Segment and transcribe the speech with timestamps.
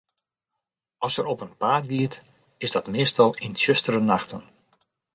[1.07, 2.15] As er op 'en paad giet,
[2.65, 4.43] is dat meastal yn tsjustere nachten.